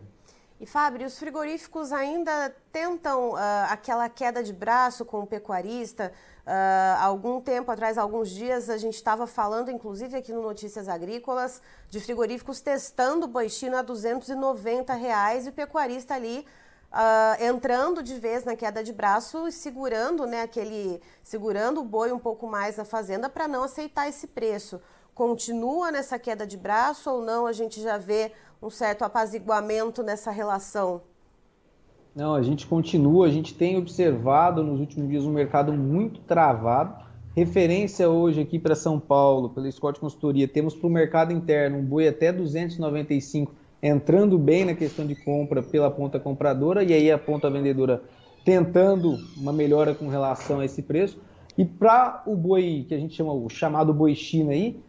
E 0.61 0.67
Fábio, 0.67 1.05
os 1.05 1.19
frigoríficos 1.19 1.91
ainda 1.91 2.55
tentam 2.71 3.31
uh, 3.31 3.37
aquela 3.69 4.09
queda 4.09 4.45
de 4.45 4.53
braço 4.53 5.05
com 5.05 5.21
o 5.21 5.27
pecuarista. 5.27 6.13
Uh, 6.47 7.01
algum 7.01 7.41
tempo 7.41 7.69
atrás, 7.73 7.99
alguns 7.99 8.31
dias, 8.31 8.71
a 8.71 8.77
gente 8.77 8.95
estava 8.95 9.27
falando, 9.27 9.73
inclusive 9.73 10.17
aqui 10.17 10.33
no 10.33 10.41
Notícias 10.41 10.89
Agrícolas, 10.89 11.61
de 11.91 11.99
frigoríficos 11.99 12.61
testando 12.61 13.27
boi 13.27 13.49
a 13.77 13.83
290 13.83 14.95
reais 14.95 15.47
e 15.47 15.51
o 15.51 15.53
pecuarista 15.53 16.15
ali 16.15 16.47
uh, 16.93 17.43
entrando 17.43 18.03
de 18.03 18.15
vez 18.15 18.45
na 18.45 18.55
queda 18.55 18.85
de 18.85 18.93
braço 18.93 19.49
e 19.49 19.53
segurando, 19.53 20.27
né, 20.27 20.43
aquele, 20.43 21.01
segurando 21.23 21.81
o 21.81 21.85
boi 21.85 22.13
um 22.13 22.19
pouco 22.19 22.47
mais 22.47 22.77
na 22.77 22.85
fazenda 22.85 23.29
para 23.29 23.49
não 23.49 23.65
aceitar 23.65 24.09
esse 24.09 24.27
preço. 24.27 24.81
Continua 25.15 25.91
nessa 25.91 26.19
queda 26.19 26.47
de 26.47 26.57
braço 26.57 27.11
ou 27.11 27.23
não? 27.23 27.47
A 27.47 27.53
gente 27.53 27.81
já 27.81 27.99
vê 27.99 28.33
um 28.63 28.71
certo 28.71 29.03
apaziguamento 29.03 30.03
nessa 30.03 30.31
relação? 30.31 31.03
Não, 32.15 32.35
a 32.35 32.43
gente 32.43 32.67
continua, 32.67 33.27
a 33.27 33.31
gente 33.31 33.55
tem 33.55 33.77
observado 33.79 34.63
nos 34.63 34.81
últimos 34.81 35.09
dias 35.09 35.25
um 35.25 35.33
mercado 35.33 35.73
muito 35.73 36.21
travado. 36.21 37.03
Referência 37.35 38.11
hoje 38.11 38.43
aqui 38.43 38.59
para 38.59 38.75
São 38.75 39.01
Paulo, 39.01 39.49
pela 39.51 39.71
Scott 39.71 39.99
Consultoria, 39.99 40.47
temos 40.47 40.75
para 40.75 40.87
o 40.87 40.91
mercado 40.91 41.33
interno 41.33 41.79
um 41.79 41.85
boi 41.85 42.07
até 42.07 42.31
295 42.31 43.55
entrando 43.83 44.39
bem 44.39 44.65
na 44.65 44.75
questão 44.75 45.07
de 45.07 45.15
compra 45.15 45.63
pela 45.63 45.91
ponta 45.91 46.21
compradora 46.21 46.85
e 46.85 46.93
aí 46.93 47.11
a 47.11 47.19
ponta 47.19 47.51
vendedora 47.51 48.03
tentando 48.45 49.19
uma 49.37 49.53
melhora 49.53 49.95
com 49.95 50.09
relação 50.09 50.61
a 50.61 50.65
esse 50.65 50.83
preço. 50.83 51.21
E 51.59 51.65
para 51.65 52.23
o 52.27 52.37
boi 52.37 52.87
que 52.89 52.95
a 52.95 52.99
gente 52.99 53.15
chama 53.15 53.33
o 53.33 53.49
chamado 53.49 53.93
boi 53.93 54.15
China 54.15 54.53
aí, 54.53 54.81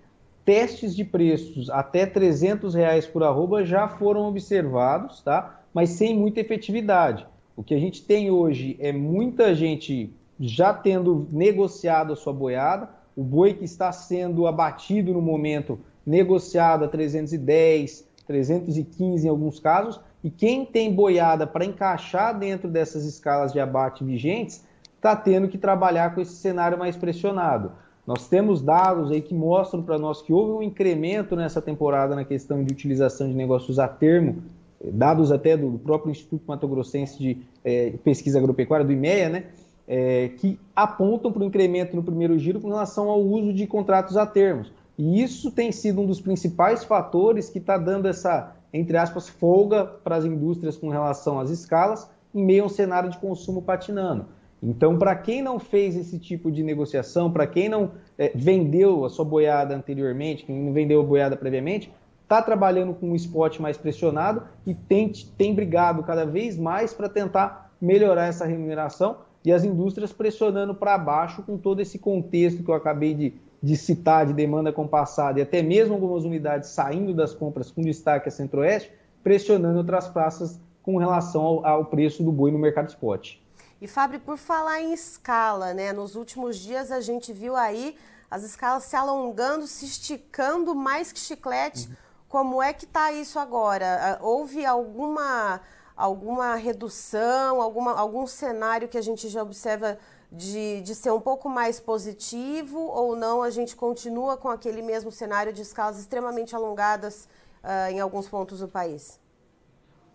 testes 0.45 0.95
de 0.95 1.03
preços 1.03 1.69
até 1.69 2.05
300 2.05 2.73
reais 2.75 3.07
por 3.07 3.23
arroba 3.23 3.65
já 3.65 3.87
foram 3.87 4.27
observados, 4.27 5.21
tá? 5.21 5.61
mas 5.73 5.91
sem 5.91 6.15
muita 6.15 6.39
efetividade. 6.39 7.25
O 7.55 7.63
que 7.63 7.73
a 7.73 7.79
gente 7.79 8.03
tem 8.03 8.29
hoje 8.31 8.77
é 8.79 8.91
muita 8.91 9.53
gente 9.55 10.13
já 10.39 10.73
tendo 10.73 11.27
negociado 11.31 12.13
a 12.13 12.15
sua 12.15 12.33
boiada, 12.33 12.89
o 13.15 13.23
boi 13.23 13.53
que 13.53 13.63
está 13.63 13.91
sendo 13.91 14.47
abatido 14.47 15.13
no 15.13 15.21
momento 15.21 15.79
negociado 16.05 16.85
a 16.85 16.87
310, 16.87 18.07
315 18.27 19.25
em 19.25 19.29
alguns 19.29 19.59
casos, 19.59 19.99
e 20.23 20.29
quem 20.29 20.65
tem 20.65 20.93
boiada 20.93 21.45
para 21.45 21.65
encaixar 21.65 22.37
dentro 22.37 22.69
dessas 22.69 23.05
escalas 23.05 23.51
de 23.51 23.59
abate 23.59 24.03
vigentes 24.03 24.63
está 24.95 25.15
tendo 25.15 25.49
que 25.49 25.57
trabalhar 25.57 26.15
com 26.15 26.21
esse 26.21 26.35
cenário 26.35 26.77
mais 26.77 26.95
pressionado. 26.95 27.71
Nós 28.07 28.27
temos 28.27 28.61
dados 28.61 29.11
aí 29.11 29.21
que 29.21 29.33
mostram 29.33 29.81
para 29.81 29.97
nós 29.97 30.21
que 30.21 30.33
houve 30.33 30.51
um 30.51 30.61
incremento 30.61 31.35
nessa 31.35 31.61
temporada 31.61 32.15
na 32.15 32.25
questão 32.25 32.63
de 32.63 32.71
utilização 32.71 33.27
de 33.27 33.33
negócios 33.33 33.79
a 33.79 33.87
termo, 33.87 34.43
dados 34.83 35.31
até 35.31 35.55
do 35.55 35.79
próprio 35.79 36.11
Instituto 36.11 36.43
Mato 36.45 36.67
Grossense 36.67 37.17
de 37.17 37.37
é, 37.63 37.91
Pesquisa 38.03 38.39
Agropecuária, 38.39 38.85
do 38.85 38.91
IMEA, 38.91 39.29
né, 39.29 39.43
é, 39.87 40.29
que 40.37 40.59
apontam 40.75 41.31
para 41.31 41.41
o 41.41 41.45
incremento 41.45 41.95
no 41.95 42.03
primeiro 42.03 42.37
giro 42.37 42.59
com 42.59 42.67
relação 42.67 43.09
ao 43.09 43.21
uso 43.21 43.53
de 43.53 43.65
contratos 43.67 44.17
a 44.17 44.25
termos. 44.25 44.71
E 44.97 45.21
isso 45.21 45.51
tem 45.51 45.71
sido 45.71 46.01
um 46.01 46.05
dos 46.05 46.21
principais 46.21 46.83
fatores 46.83 47.49
que 47.49 47.57
está 47.57 47.77
dando 47.77 48.07
essa, 48.07 48.55
entre 48.71 48.95
aspas, 48.97 49.27
folga 49.27 49.85
para 49.85 50.15
as 50.15 50.25
indústrias 50.25 50.77
com 50.77 50.89
relação 50.89 51.39
às 51.39 51.49
escalas, 51.49 52.09
em 52.33 52.43
meio 52.43 52.63
a 52.63 52.65
um 52.67 52.69
cenário 52.69 53.09
de 53.09 53.17
consumo 53.17 53.61
patinando. 53.61 54.27
Então, 54.61 54.97
para 54.97 55.13
quem 55.15 55.41
não 55.41 55.59
fez 55.59 55.95
esse 55.95 56.17
tipo 56.17 56.49
de 56.49 56.63
negociação, 56.63 57.29
para 57.29 57.45
quem 57.45 57.67
não 57.67 57.91
é, 58.17 58.31
vendeu 58.33 59.03
a 59.03 59.09
sua 59.09 59.25
boiada 59.25 59.75
anteriormente, 59.75 60.45
quem 60.45 60.57
não 60.57 60.71
vendeu 60.71 61.01
a 61.01 61.03
boiada 61.03 61.35
previamente, 61.35 61.91
está 62.23 62.41
trabalhando 62.41 62.93
com 62.93 63.11
um 63.11 63.15
spot 63.15 63.59
mais 63.59 63.77
pressionado 63.77 64.43
e 64.65 64.73
tem, 64.73 65.11
tem 65.37 65.53
brigado 65.53 66.01
cada 66.03 66.25
vez 66.25 66.57
mais 66.57 66.93
para 66.93 67.09
tentar 67.09 67.71
melhorar 67.81 68.27
essa 68.27 68.45
remuneração 68.45 69.17
e 69.43 69.51
as 69.51 69.65
indústrias 69.65 70.13
pressionando 70.13 70.73
para 70.73 70.97
baixo 70.97 71.43
com 71.43 71.57
todo 71.57 71.81
esse 71.81 71.99
contexto 71.99 72.63
que 72.63 72.69
eu 72.69 72.75
acabei 72.75 73.13
de, 73.13 73.33
de 73.63 73.77
citar 73.77 74.25
de 74.25 74.33
demanda 74.33 74.73
compassada 74.73 75.39
e 75.39 75.41
até 75.41 75.61
mesmo 75.61 75.93
algumas 75.93 76.25
unidades 76.25 76.69
saindo 76.71 77.13
das 77.13 77.33
compras 77.33 77.71
com 77.71 77.81
destaque 77.81 78.27
a 78.27 78.31
Centro-Oeste, 78.31 78.91
pressionando 79.23 79.77
outras 79.77 80.09
praças 80.09 80.59
com 80.81 80.97
relação 80.97 81.41
ao, 81.41 81.65
ao 81.65 81.85
preço 81.85 82.21
do 82.21 82.29
boi 82.29 82.51
no 82.51 82.59
mercado 82.59 82.89
spot. 82.89 83.37
E 83.79 83.87
Fábio, 83.87 84.19
por 84.19 84.37
falar 84.37 84.81
em 84.81 84.91
escala, 84.91 85.73
né? 85.73 85.93
Nos 85.93 86.15
últimos 86.15 86.57
dias 86.57 86.91
a 86.91 86.99
gente 86.99 87.31
viu 87.31 87.55
aí 87.55 87.95
as 88.29 88.43
escalas 88.43 88.83
se 88.83 88.97
alongando, 88.97 89.65
se 89.65 89.85
esticando 89.85 90.75
mais 90.75 91.13
que 91.13 91.19
chiclete. 91.19 91.87
Uhum. 91.87 91.95
Como 92.27 92.61
é 92.61 92.73
que 92.73 92.83
está 92.83 93.13
isso 93.13 93.39
agora? 93.39 94.17
Ah, 94.19 94.19
houve 94.21 94.65
alguma 94.65 95.61
alguma 95.95 96.55
redução, 96.55 97.61
alguma, 97.61 97.93
algum 97.93 98.25
cenário 98.25 98.87
que 98.87 98.97
a 98.97 99.01
gente 99.01 99.29
já 99.29 99.43
observa 99.43 99.97
de, 100.33 100.81
de 100.81 100.95
ser 100.95 101.11
um 101.11 101.21
pouco 101.21 101.47
mais 101.47 101.79
positivo 101.79 102.79
ou 102.79 103.15
não? 103.15 103.43
A 103.43 103.51
gente 103.51 103.75
continua 103.75 104.35
com 104.35 104.49
aquele 104.49 104.81
mesmo 104.81 105.11
cenário 105.11 105.53
de 105.53 105.61
escalas 105.61 105.99
extremamente 105.99 106.55
alongadas 106.55 107.27
uh, 107.63 107.91
em 107.91 107.99
alguns 107.99 108.27
pontos 108.27 108.59
do 108.59 108.67
país? 108.67 109.19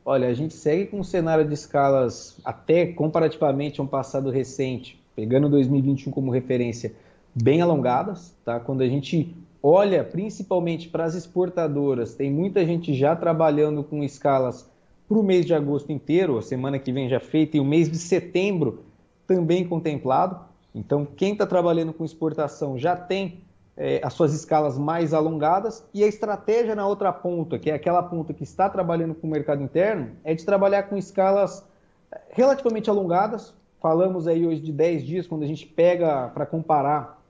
Olha, 0.04 0.26
a 0.26 0.34
gente 0.34 0.54
segue 0.54 0.86
com 0.86 1.00
um 1.00 1.04
cenário 1.04 1.46
de 1.46 1.54
escalas 1.54 2.36
até 2.44 2.86
comparativamente 2.86 3.80
a 3.80 3.84
um 3.84 3.86
passado 3.86 4.30
recente, 4.30 5.00
pegando 5.14 5.48
2021 5.48 6.10
como 6.10 6.30
referência, 6.30 6.94
bem 7.34 7.60
alongadas, 7.60 8.34
tá? 8.44 8.58
Quando 8.58 8.82
a 8.82 8.88
gente 8.88 9.36
olha 9.62 10.02
principalmente 10.02 10.88
para 10.88 11.04
as 11.04 11.14
exportadoras, 11.14 12.14
tem 12.14 12.32
muita 12.32 12.64
gente 12.64 12.94
já 12.94 13.14
trabalhando 13.14 13.84
com 13.84 14.02
escalas 14.02 14.68
para 15.06 15.18
o 15.18 15.22
mês 15.22 15.44
de 15.44 15.54
agosto 15.54 15.92
inteiro, 15.92 16.38
a 16.38 16.42
semana 16.42 16.78
que 16.78 16.92
vem 16.92 17.08
já 17.08 17.20
feita, 17.20 17.56
e 17.56 17.60
o 17.60 17.64
mês 17.64 17.90
de 17.90 17.98
setembro 17.98 18.84
também 19.28 19.68
contemplado. 19.68 20.40
Então, 20.74 21.04
quem 21.04 21.32
está 21.32 21.46
trabalhando 21.46 21.92
com 21.92 22.04
exportação 22.04 22.78
já 22.78 22.96
tem 22.96 23.42
é, 23.76 24.00
as 24.02 24.14
suas 24.14 24.32
escalas 24.32 24.76
mais 24.76 25.12
alongadas 25.12 25.84
e 25.94 26.02
a 26.02 26.06
estratégia 26.08 26.74
na 26.74 26.86
outra 26.86 27.12
ponta, 27.12 27.58
que 27.58 27.70
é 27.70 27.74
aquela 27.74 28.02
ponta 28.02 28.32
que 28.32 28.42
está 28.42 28.68
trabalhando 28.68 29.14
com 29.14 29.26
o 29.26 29.30
mercado 29.30 29.62
interno, 29.62 30.10
é 30.24 30.34
de 30.34 30.44
trabalhar 30.44 30.84
com 30.84 30.96
escalas 30.96 31.64
é, 32.10 32.20
relativamente 32.30 32.88
alongadas. 32.90 33.54
Falamos 33.80 34.26
aí 34.26 34.44
hoje 34.44 34.60
de 34.60 34.72
10 34.72 35.04
dias, 35.04 35.26
quando 35.26 35.44
a 35.44 35.46
gente 35.46 35.66
pega 35.66 36.28
para 36.28 36.46
comparar 36.46 37.22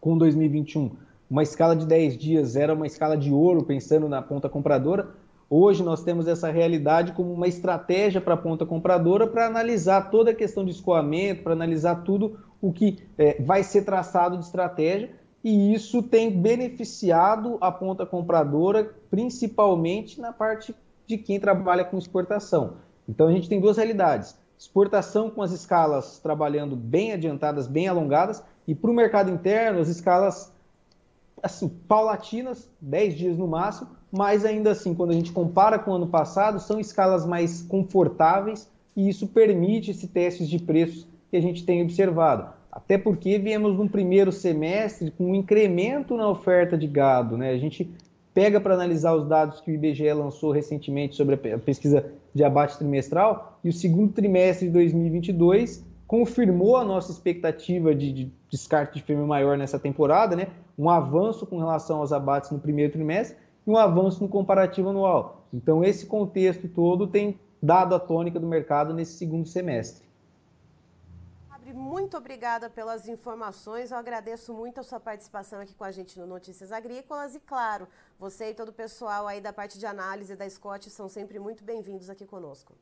com 0.00 0.16
2021, 0.16 0.92
uma 1.28 1.42
escala 1.42 1.74
de 1.74 1.86
10 1.86 2.16
dias 2.16 2.56
era 2.56 2.74
uma 2.74 2.86
escala 2.86 3.16
de 3.16 3.32
ouro, 3.32 3.64
pensando 3.64 4.08
na 4.08 4.20
ponta 4.20 4.48
compradora. 4.48 5.08
Hoje 5.52 5.82
nós 5.82 6.04
temos 6.04 6.28
essa 6.28 6.48
realidade 6.48 7.10
como 7.10 7.32
uma 7.32 7.48
estratégia 7.48 8.20
para 8.20 8.34
a 8.34 8.36
ponta 8.36 8.64
compradora 8.64 9.26
para 9.26 9.48
analisar 9.48 10.08
toda 10.08 10.30
a 10.30 10.34
questão 10.34 10.64
de 10.64 10.70
escoamento, 10.70 11.42
para 11.42 11.54
analisar 11.54 12.04
tudo 12.04 12.38
o 12.62 12.72
que 12.72 12.98
é, 13.18 13.42
vai 13.42 13.64
ser 13.64 13.82
traçado 13.82 14.38
de 14.38 14.44
estratégia 14.44 15.10
e 15.42 15.74
isso 15.74 16.04
tem 16.04 16.30
beneficiado 16.30 17.58
a 17.60 17.72
ponta 17.72 18.06
compradora, 18.06 18.94
principalmente 19.10 20.20
na 20.20 20.32
parte 20.32 20.72
de 21.04 21.18
quem 21.18 21.40
trabalha 21.40 21.84
com 21.84 21.98
exportação. 21.98 22.74
Então 23.08 23.26
a 23.26 23.32
gente 23.32 23.48
tem 23.48 23.60
duas 23.60 23.76
realidades: 23.76 24.38
exportação 24.56 25.30
com 25.30 25.42
as 25.42 25.50
escalas 25.50 26.20
trabalhando 26.20 26.76
bem 26.76 27.12
adiantadas, 27.12 27.66
bem 27.66 27.88
alongadas, 27.88 28.40
e 28.68 28.74
para 28.74 28.90
o 28.90 28.94
mercado 28.94 29.30
interno, 29.32 29.80
as 29.80 29.88
escalas 29.88 30.52
assim, 31.42 31.68
paulatinas, 31.88 32.68
10 32.80 33.14
dias 33.16 33.38
no 33.38 33.46
máximo, 33.46 33.88
mas 34.10 34.44
ainda 34.44 34.72
assim, 34.72 34.94
quando 34.94 35.10
a 35.10 35.14
gente 35.14 35.32
compara 35.32 35.78
com 35.78 35.92
o 35.92 35.94
ano 35.94 36.06
passado, 36.06 36.58
são 36.60 36.80
escalas 36.80 37.24
mais 37.24 37.62
confortáveis 37.62 38.68
e 38.96 39.08
isso 39.08 39.26
permite 39.28 39.92
esse 39.92 40.08
testes 40.08 40.48
de 40.48 40.58
preços 40.58 41.06
que 41.30 41.36
a 41.36 41.40
gente 41.40 41.64
tem 41.64 41.82
observado. 41.82 42.48
Até 42.72 42.98
porque 42.98 43.38
viemos 43.38 43.76
num 43.76 43.88
primeiro 43.88 44.30
semestre 44.30 45.10
com 45.10 45.30
um 45.30 45.34
incremento 45.34 46.16
na 46.16 46.28
oferta 46.28 46.76
de 46.76 46.86
gado. 46.86 47.36
Né? 47.36 47.50
A 47.50 47.58
gente 47.58 47.90
pega 48.32 48.60
para 48.60 48.74
analisar 48.74 49.14
os 49.14 49.26
dados 49.26 49.60
que 49.60 49.70
o 49.70 49.74
IBGE 49.74 50.12
lançou 50.12 50.52
recentemente 50.52 51.16
sobre 51.16 51.34
a 51.34 51.58
pesquisa 51.58 52.12
de 52.32 52.44
abate 52.44 52.78
trimestral 52.78 53.58
e 53.64 53.68
o 53.68 53.72
segundo 53.72 54.12
trimestre 54.12 54.68
de 54.68 54.72
2022 54.72 55.84
confirmou 56.10 56.76
a 56.76 56.84
nossa 56.84 57.12
expectativa 57.12 57.94
de, 57.94 58.12
de 58.12 58.32
descarte 58.50 58.98
de 58.98 59.04
fêmea 59.04 59.24
maior 59.24 59.56
nessa 59.56 59.78
temporada, 59.78 60.34
né? 60.34 60.48
um 60.76 60.90
avanço 60.90 61.46
com 61.46 61.56
relação 61.56 62.00
aos 62.00 62.12
abates 62.12 62.50
no 62.50 62.58
primeiro 62.58 62.92
trimestre 62.92 63.36
e 63.64 63.70
um 63.70 63.76
avanço 63.76 64.20
no 64.20 64.28
comparativo 64.28 64.88
anual. 64.88 65.46
Então, 65.54 65.84
esse 65.84 66.06
contexto 66.06 66.66
todo 66.66 67.06
tem 67.06 67.38
dado 67.62 67.94
a 67.94 68.00
tônica 68.00 68.40
do 68.40 68.46
mercado 68.48 68.92
nesse 68.92 69.12
segundo 69.12 69.46
semestre 69.46 70.10
muito 71.72 72.16
obrigada 72.16 72.68
pelas 72.68 73.06
informações. 73.06 73.92
Eu 73.92 73.96
agradeço 73.96 74.52
muito 74.52 74.80
a 74.80 74.82
sua 74.82 74.98
participação 74.98 75.60
aqui 75.60 75.72
com 75.72 75.84
a 75.84 75.92
gente 75.92 76.18
no 76.18 76.26
Notícias 76.26 76.72
Agrícolas 76.72 77.36
e, 77.36 77.40
claro, 77.40 77.86
você 78.18 78.50
e 78.50 78.54
todo 78.54 78.70
o 78.70 78.72
pessoal 78.72 79.28
aí 79.28 79.40
da 79.40 79.52
parte 79.52 79.78
de 79.78 79.86
análise 79.86 80.34
da 80.34 80.50
Scott 80.50 80.90
são 80.90 81.08
sempre 81.08 81.38
muito 81.38 81.62
bem-vindos 81.62 82.10
aqui 82.10 82.26
conosco. 82.26 82.74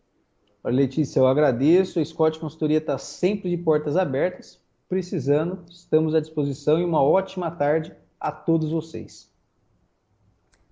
Olha, 0.62 0.74
Letícia, 0.74 1.20
eu 1.20 1.26
agradeço. 1.26 2.00
A 2.00 2.04
Scott 2.04 2.38
Consultoria 2.38 2.78
está 2.78 2.98
sempre 2.98 3.48
de 3.50 3.56
portas 3.56 3.96
abertas. 3.96 4.60
Precisando, 4.88 5.64
estamos 5.68 6.14
à 6.14 6.20
disposição 6.20 6.80
e 6.80 6.84
uma 6.84 7.02
ótima 7.02 7.50
tarde 7.50 7.94
a 8.18 8.32
todos 8.32 8.70
vocês. 8.70 9.30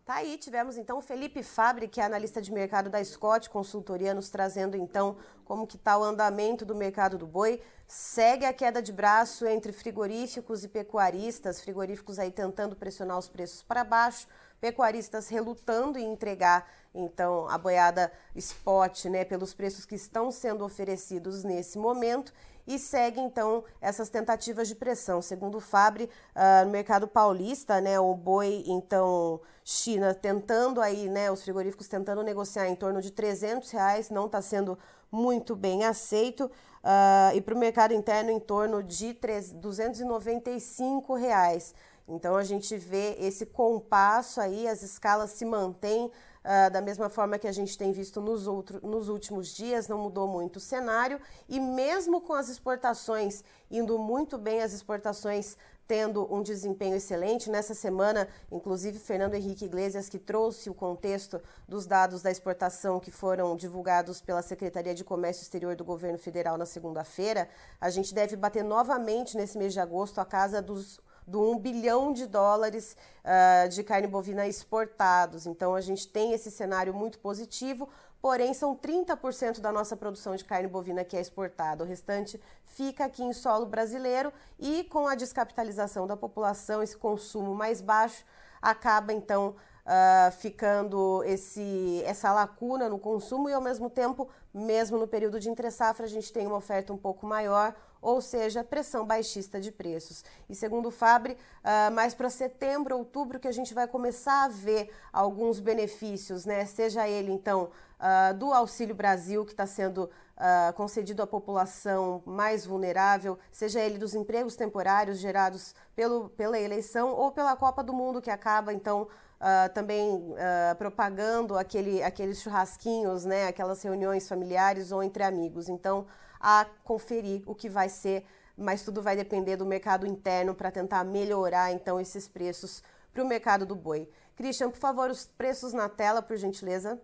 Tá 0.07 0.19
aí, 0.19 0.38
tivemos 0.38 0.78
então 0.78 0.99
o 0.99 1.02
Felipe 1.02 1.43
Fabre, 1.43 1.88
que 1.88 2.00
é 2.00 2.05
analista 2.05 2.40
de 2.40 2.52
mercado 2.52 2.88
da 2.88 3.02
Scott 3.05 3.50
Consultoria, 3.50 4.14
nos 4.14 4.31
trazendo 4.31 4.76
então 4.76 5.16
como 5.45 5.66
que 5.66 5.75
está 5.75 5.99
o 5.99 6.05
andamento 6.05 6.64
do 6.64 6.76
mercado 6.76 7.19
do 7.19 7.26
boi. 7.26 7.61
Segue 7.88 8.45
a 8.45 8.52
queda 8.52 8.81
de 8.81 8.93
braço 8.93 9.45
entre 9.47 9.73
frigoríficos 9.73 10.62
e 10.62 10.69
pecuaristas, 10.69 11.61
frigoríficos 11.61 12.21
aí 12.21 12.31
tentando 12.31 12.76
pressionar 12.76 13.19
os 13.19 13.28
preços 13.28 13.64
para 13.64 13.83
baixo, 13.83 14.28
pecuaristas 14.61 15.28
relutando 15.28 15.99
em 15.99 16.12
entregar 16.12 16.71
então 16.97 17.49
a 17.49 17.59
boiada 17.59 18.11
spot, 18.35 19.05
né, 19.07 19.25
pelos 19.25 19.55
preços 19.55 19.85
que 19.85 19.95
estão 19.95 20.31
sendo 20.31 20.65
oferecidos 20.65 21.45
nesse 21.45 21.79
momento 21.79 22.33
e 22.67 22.79
segue 22.79 23.21
então 23.21 23.62
essas 23.81 24.09
tentativas 24.09 24.67
de 24.67 24.75
pressão. 24.75 25.23
Segundo 25.23 25.59
o 25.59 25.61
Fabre, 25.61 26.11
uh, 26.35 26.65
no 26.65 26.73
mercado 26.73 27.07
paulista, 27.07 27.81
né, 27.81 28.00
o 28.00 28.15
boi 28.15 28.65
então 28.67 29.41
China 29.65 30.12
tentando 30.12 30.81
aí, 30.81 31.09
né, 31.09 31.31
os 31.31 31.43
frigoríficos 31.43 31.87
tentando 31.87 32.23
negociar 32.23 32.69
em 32.69 32.75
torno 32.75 33.00
de 33.00 33.12
300 33.12 33.71
reais, 33.71 34.11
não 34.11 34.26
está 34.26 34.43
sendo 34.43 34.76
muito 35.11 35.55
bem 35.55 35.85
aceito. 35.85 36.50
Uh, 36.83 37.35
e 37.35 37.41
para 37.41 37.55
o 37.55 37.59
mercado 37.59 37.93
interno 37.93 38.31
em 38.31 38.38
torno 38.38 38.83
de 38.83 39.15
3, 39.15 39.53
295 39.53 41.15
reais. 41.15 41.75
Então 42.09 42.37
a 42.37 42.45
gente 42.45 42.76
vê 42.76 43.17
esse 43.19 43.45
compasso 43.45 44.41
aí, 44.41 44.69
as 44.69 44.83
escalas 44.83 45.31
se 45.31 45.45
mantêm 45.45 46.11
Uh, 46.47 46.71
da 46.71 46.81
mesma 46.81 47.09
forma 47.09 47.41
que 47.41 47.49
a 47.49 47.53
gente 47.53 47.76
tem 47.76 47.91
visto 47.91 48.21
nos, 48.21 48.47
outro, 48.47 48.79
nos 48.87 49.09
últimos 49.09 49.49
dias, 49.49 49.88
não 49.88 49.99
mudou 49.99 50.29
muito 50.29 50.59
o 50.59 50.61
cenário, 50.61 51.21
e 51.49 51.59
mesmo 51.59 52.21
com 52.21 52.35
as 52.35 52.49
exportações 52.49 53.43
indo 53.69 53.99
muito 53.99 54.38
bem, 54.38 54.62
as 54.62 54.73
exportações 54.73 55.57
tendo 55.87 56.33
um 56.33 56.43
desempenho 56.43 56.97
excelente. 56.97 57.50
Nessa 57.50 57.75
semana, 57.75 58.29
inclusive, 58.50 58.99
Fernando 58.99 59.35
Henrique 59.35 59.65
Iglesias, 59.65 60.09
que 60.09 60.19
trouxe 60.19 60.69
o 60.69 60.75
contexto 60.75 61.41
dos 61.69 61.85
dados 61.85 62.23
da 62.23 62.31
exportação 62.31 63.00
que 63.00 63.11
foram 63.11 63.57
divulgados 63.57 64.21
pela 64.21 64.43
Secretaria 64.43 64.95
de 64.95 65.05
Comércio 65.05 65.43
Exterior 65.43 65.75
do 65.76 65.85
Governo 65.85 66.19
Federal 66.19 66.57
na 66.57 66.67
segunda-feira, 66.67 67.49
a 67.81 67.91
gente 67.91 68.15
deve 68.15 68.37
bater 68.37 68.65
novamente 68.65 69.37
nesse 69.37 69.57
mês 69.59 69.73
de 69.73 69.81
agosto 69.81 70.21
a 70.21 70.25
casa 70.25 70.61
dos 70.62 71.00
do 71.26 71.42
1 71.52 71.59
bilhão 71.59 72.12
de 72.12 72.26
dólares 72.26 72.97
uh, 73.25 73.68
de 73.68 73.83
carne 73.83 74.06
bovina 74.06 74.47
exportados. 74.47 75.47
Então, 75.47 75.75
a 75.75 75.80
gente 75.80 76.06
tem 76.06 76.33
esse 76.33 76.50
cenário 76.50 76.95
muito 76.95 77.18
positivo, 77.18 77.88
porém, 78.21 78.54
são 78.54 78.76
30% 78.76 79.61
da 79.61 79.73
nossa 79.73 79.97
produção 79.97 80.37
de 80.37 80.45
carne 80.45 80.68
bovina 80.68 81.04
que 81.04 81.16
é 81.16 81.21
exportada. 81.21 81.83
O 81.83 81.87
restante 81.87 82.40
fica 82.64 83.04
aqui 83.04 83.23
em 83.23 83.33
solo 83.33 83.66
brasileiro 83.66 84.33
e, 84.59 84.85
com 84.85 85.09
a 85.09 85.14
descapitalização 85.14 86.06
da 86.06 86.16
população, 86.16 86.83
esse 86.83 86.97
consumo 86.97 87.54
mais 87.54 87.80
baixo, 87.80 88.25
acaba 88.62 89.12
então. 89.12 89.56
Uh, 89.87 90.33
ficando 90.33 91.23
esse, 91.23 92.02
essa 92.05 92.33
lacuna 92.33 92.88
no 92.88 92.99
consumo 92.99 93.49
e, 93.49 93.52
ao 93.52 93.61
mesmo 93.61 93.88
tempo, 93.88 94.28
mesmo 94.52 94.99
no 94.99 95.07
período 95.07 95.38
de 95.38 95.49
entre-safra, 95.49 96.07
a 96.07 96.09
gente 96.09 96.33
tem 96.33 96.45
uma 96.45 96.57
oferta 96.57 96.93
um 96.93 96.97
pouco 96.97 97.25
maior, 97.25 97.73
ou 98.02 98.21
seja, 98.21 98.64
pressão 98.64 99.07
baixista 99.07 99.61
de 99.61 99.71
preços. 99.71 100.25
E 100.49 100.57
segundo 100.57 100.87
o 100.87 100.90
Fabre, 100.90 101.35
uh, 101.35 101.93
mais 101.93 102.14
para 102.14 102.28
setembro, 102.28 102.99
outubro, 102.99 103.38
que 103.38 103.47
a 103.47 103.52
gente 103.52 103.73
vai 103.75 103.87
começar 103.87 104.45
a 104.45 104.49
ver 104.49 104.90
alguns 105.12 105.61
benefícios, 105.61 106.45
né? 106.45 106.64
Seja 106.66 107.09
ele, 107.09 107.31
então, 107.31 107.71
uh, 108.00 108.35
do 108.35 108.52
Auxílio 108.52 108.95
Brasil, 108.95 109.45
que 109.45 109.52
está 109.52 109.66
sendo 109.66 110.11
uh, 110.37 110.73
concedido 110.75 111.23
à 111.23 111.26
população 111.26 112.23
mais 112.25 112.66
vulnerável, 112.66 113.38
seja 113.50 113.81
ele 113.81 113.99
dos 113.99 114.14
empregos 114.14 114.57
temporários 114.57 115.19
gerados 115.19 115.75
pelo, 115.95 116.28
pela 116.31 116.59
eleição 116.59 117.11
ou 117.12 117.31
pela 117.31 117.57
Copa 117.57 117.83
do 117.83 117.93
Mundo, 117.93 118.23
que 118.23 118.31
acaba, 118.31 118.73
então, 118.73 119.09
Uh, 119.38 119.73
também 119.75 120.14
uh, 120.14 120.75
propagando 120.78 121.59
aquele, 121.59 122.02
aqueles 122.02 122.40
churrasquinhos, 122.40 123.26
né, 123.26 123.47
aquelas 123.47 123.83
reuniões 123.83 124.26
familiares 124.26 124.90
ou 124.90 125.02
entre 125.02 125.23
amigos. 125.23 125.69
Então, 125.69 126.07
a 126.40 126.66
conferir 126.83 127.43
o 127.45 127.55
que 127.55 127.69
vai 127.69 127.90
ser, 127.90 128.25
mas 128.57 128.83
tudo 128.83 129.02
vai 129.02 129.14
depender 129.14 129.57
do 129.57 129.66
mercado 129.66 130.07
interno 130.07 130.55
para 130.55 130.71
tentar 130.71 131.05
melhorar 131.05 131.71
então 131.71 132.00
esses 132.00 132.26
preços 132.26 132.83
para 133.12 133.23
o 133.23 133.26
mercado 133.26 133.66
do 133.66 133.75
boi. 133.75 134.09
Christian, 134.37 134.71
por 134.71 134.78
favor, 134.78 135.11
os 135.11 135.26
preços 135.26 135.73
na 135.73 135.88
tela, 135.88 136.23
por 136.23 136.37
gentileza. 136.37 137.00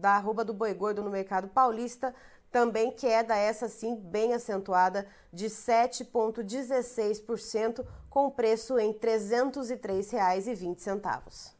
da 0.00 0.16
arroba 0.16 0.44
do 0.44 0.52
boi 0.52 0.74
gordo 0.74 1.04
no 1.04 1.10
mercado 1.10 1.46
paulista 1.46 2.12
também 2.50 2.90
queda 2.90 3.36
essa 3.36 3.68
sim 3.68 3.94
bem 3.94 4.34
acentuada 4.34 5.06
de 5.32 5.46
7,16%, 5.46 7.86
com 8.08 8.28
preço 8.28 8.76
em 8.76 8.90
R$ 8.90 8.98
303,20. 8.98 11.59